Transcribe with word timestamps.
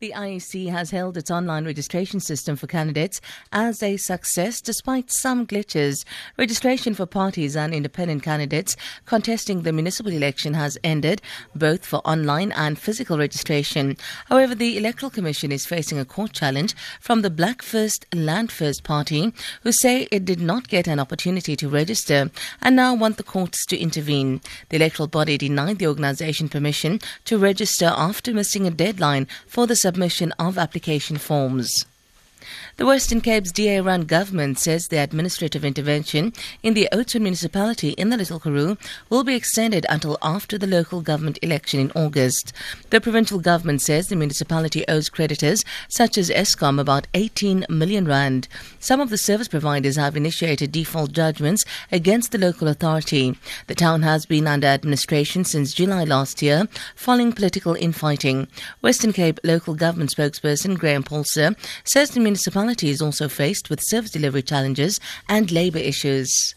The 0.00 0.14
IEC 0.16 0.70
has 0.70 0.92
held 0.92 1.18
its 1.18 1.30
online 1.30 1.66
registration 1.66 2.20
system 2.20 2.56
for 2.56 2.66
candidates 2.66 3.20
as 3.52 3.82
a 3.82 3.98
success 3.98 4.62
despite 4.62 5.10
some 5.10 5.46
glitches. 5.46 6.06
Registration 6.38 6.94
for 6.94 7.04
parties 7.04 7.54
and 7.54 7.74
independent 7.74 8.22
candidates 8.22 8.78
contesting 9.04 9.60
the 9.60 9.74
municipal 9.74 10.10
election 10.10 10.54
has 10.54 10.78
ended, 10.82 11.20
both 11.54 11.84
for 11.84 11.98
online 11.98 12.50
and 12.52 12.78
physical 12.78 13.18
registration. 13.18 13.98
However, 14.30 14.54
the 14.54 14.78
Electoral 14.78 15.10
Commission 15.10 15.52
is 15.52 15.66
facing 15.66 15.98
a 15.98 16.06
court 16.06 16.32
challenge 16.32 16.74
from 16.98 17.20
the 17.20 17.28
Black 17.28 17.60
First 17.60 18.06
Land 18.14 18.50
First 18.50 18.84
party, 18.84 19.34
who 19.64 19.70
say 19.70 20.08
it 20.10 20.24
did 20.24 20.40
not 20.40 20.68
get 20.68 20.88
an 20.88 20.98
opportunity 20.98 21.56
to 21.56 21.68
register 21.68 22.30
and 22.62 22.74
now 22.74 22.94
want 22.94 23.18
the 23.18 23.22
courts 23.22 23.66
to 23.66 23.76
intervene. 23.76 24.40
The 24.70 24.76
electoral 24.76 25.08
body 25.08 25.36
denied 25.36 25.78
the 25.78 25.88
organisation 25.88 26.48
permission 26.48 27.00
to 27.26 27.36
register 27.36 27.92
after 27.94 28.32
missing 28.32 28.66
a 28.66 28.70
deadline 28.70 29.28
for 29.46 29.66
the 29.66 29.76
submission 29.90 30.30
of 30.38 30.56
application 30.56 31.16
forms. 31.18 31.84
The 32.76 32.86
Western 32.86 33.20
Cape's 33.20 33.52
DA 33.52 33.80
run 33.80 34.02
government 34.02 34.58
says 34.58 34.88
the 34.88 34.98
administrative 34.98 35.64
intervention 35.64 36.32
in 36.62 36.74
the 36.74 36.88
Oudtshoorn 36.92 37.22
municipality 37.22 37.90
in 37.90 38.10
the 38.10 38.16
Little 38.16 38.40
Karoo 38.40 38.76
will 39.08 39.24
be 39.24 39.34
extended 39.34 39.86
until 39.88 40.18
after 40.22 40.56
the 40.56 40.66
local 40.66 41.00
government 41.00 41.38
election 41.42 41.80
in 41.80 41.92
August. 41.94 42.52
The 42.90 43.00
provincial 43.00 43.38
government 43.38 43.82
says 43.82 44.08
the 44.08 44.16
municipality 44.16 44.84
owes 44.88 45.08
creditors 45.08 45.64
such 45.88 46.16
as 46.16 46.30
Eskom 46.30 46.80
about 46.80 47.06
18 47.14 47.66
million 47.68 48.06
rand. 48.06 48.48
Some 48.78 49.00
of 49.00 49.10
the 49.10 49.18
service 49.18 49.48
providers 49.48 49.96
have 49.96 50.16
initiated 50.16 50.72
default 50.72 51.12
judgments 51.12 51.64
against 51.92 52.32
the 52.32 52.38
local 52.38 52.68
authority. 52.68 53.36
The 53.66 53.74
town 53.74 54.02
has 54.02 54.26
been 54.26 54.46
under 54.46 54.66
administration 54.66 55.44
since 55.44 55.74
July 55.74 56.04
last 56.04 56.42
year 56.42 56.68
following 56.94 57.32
political 57.32 57.74
infighting. 57.74 58.48
Western 58.80 59.12
Cape 59.12 59.38
local 59.44 59.74
government 59.74 60.10
spokesperson 60.10 60.78
Graham 60.78 61.02
Paulser 61.02 61.56
says 61.84 62.10
the 62.10 62.20
municipality 62.30 62.90
is 62.90 63.02
also 63.02 63.28
faced 63.28 63.68
with 63.68 63.80
service 63.82 64.12
delivery 64.12 64.42
challenges 64.42 65.00
and 65.28 65.50
labour 65.50 65.80
issues. 65.80 66.54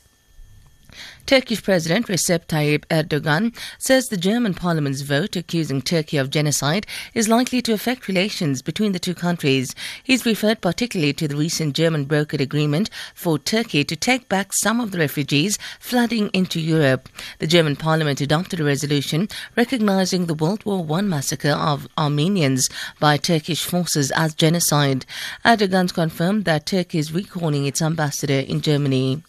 Turkish 1.25 1.63
President 1.63 2.07
Recep 2.07 2.47
Tayyip 2.47 2.85
Erdogan 2.87 3.55
says 3.77 4.09
the 4.09 4.17
German 4.17 4.53
parliament's 4.53 5.01
vote 5.01 5.35
accusing 5.35 5.81
Turkey 5.81 6.17
of 6.17 6.29
genocide 6.29 6.85
is 7.13 7.29
likely 7.29 7.61
to 7.61 7.73
affect 7.73 8.07
relations 8.07 8.61
between 8.61 8.91
the 8.91 8.99
two 8.99 9.13
countries. 9.13 9.73
He's 10.03 10.25
referred 10.25 10.61
particularly 10.61 11.13
to 11.13 11.27
the 11.27 11.35
recent 11.35 11.75
German 11.75 12.05
brokered 12.05 12.41
agreement 12.41 12.89
for 13.15 13.39
Turkey 13.39 13.83
to 13.83 13.95
take 13.95 14.29
back 14.29 14.51
some 14.53 14.81
of 14.81 14.91
the 14.91 14.99
refugees 14.99 15.57
flooding 15.79 16.29
into 16.29 16.59
Europe. 16.59 17.09
The 17.39 17.47
German 17.47 17.75
parliament 17.75 18.21
adopted 18.21 18.59
a 18.59 18.63
resolution 18.63 19.29
recognizing 19.55 20.25
the 20.25 20.33
World 20.33 20.65
War 20.65 20.85
I 20.97 21.01
massacre 21.01 21.51
of 21.51 21.87
Armenians 21.97 22.69
by 22.99 23.17
Turkish 23.17 23.63
forces 23.63 24.11
as 24.11 24.33
genocide. 24.33 25.05
Erdogan 25.45 25.93
confirmed 25.93 26.45
that 26.45 26.65
Turkey 26.65 26.99
is 26.99 27.13
recalling 27.13 27.65
its 27.65 27.81
ambassador 27.81 28.39
in 28.39 28.61
Germany. 28.61 29.23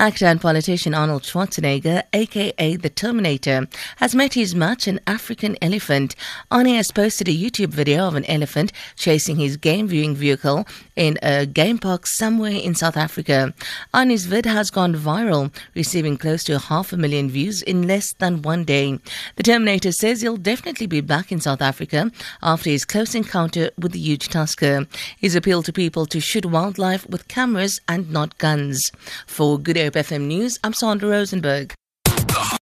Actor 0.00 0.24
and 0.24 0.40
politician 0.40 0.94
Arnold 0.94 1.24
Schwarzenegger, 1.24 2.04
aka 2.14 2.76
the 2.76 2.88
Terminator, 2.88 3.68
has 3.96 4.14
met 4.14 4.32
his 4.32 4.54
match, 4.54 4.86
an 4.86 4.98
African 5.06 5.58
elephant. 5.60 6.16
Arnie 6.50 6.76
has 6.76 6.90
posted 6.90 7.28
a 7.28 7.36
YouTube 7.36 7.68
video 7.68 8.08
of 8.08 8.14
an 8.14 8.24
elephant 8.24 8.72
chasing 8.96 9.36
his 9.36 9.58
game 9.58 9.86
viewing 9.86 10.16
vehicle 10.16 10.66
in 10.96 11.18
a 11.22 11.44
game 11.44 11.76
park 11.76 12.06
somewhere 12.06 12.50
in 12.52 12.74
South 12.74 12.96
Africa. 12.96 13.52
Arnie's 13.92 14.24
vid 14.24 14.46
has 14.46 14.70
gone 14.70 14.94
viral, 14.94 15.52
receiving 15.74 16.16
close 16.16 16.44
to 16.44 16.58
half 16.58 16.94
a 16.94 16.96
million 16.96 17.28
views 17.28 17.60
in 17.60 17.86
less 17.86 18.14
than 18.14 18.40
one 18.40 18.64
day. 18.64 18.98
The 19.36 19.42
Terminator 19.42 19.92
says 19.92 20.22
he'll 20.22 20.38
definitely 20.38 20.86
be 20.86 21.02
back 21.02 21.30
in 21.30 21.42
South 21.42 21.60
Africa 21.60 22.10
after 22.42 22.70
his 22.70 22.86
close 22.86 23.14
encounter 23.14 23.70
with 23.76 23.92
the 23.92 23.98
huge 23.98 24.30
tusker. 24.30 24.86
He's 25.18 25.34
appealed 25.34 25.66
to 25.66 25.74
people 25.74 26.06
to 26.06 26.20
shoot 26.20 26.46
wildlife 26.46 27.06
with 27.10 27.28
cameras 27.28 27.82
and 27.86 28.10
not 28.10 28.38
guns. 28.38 28.90
For 29.26 29.58
Good 29.58 29.89
FM 29.94 30.26
News, 30.26 30.58
I'm 30.62 30.72
Sandra 30.72 31.08
Rosenberg. 31.08 31.74